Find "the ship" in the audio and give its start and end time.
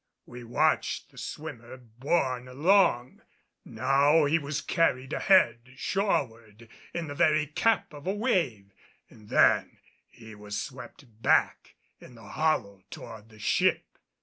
13.29-13.99